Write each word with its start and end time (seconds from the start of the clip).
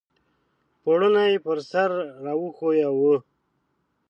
پوړنی 0.81 1.33
پر 1.43 1.57
سر 1.69 1.89
را 2.23 2.33
وښویوه! 2.39 3.15